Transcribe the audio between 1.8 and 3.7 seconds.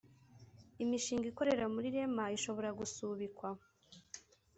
rema ishobora gusubikwa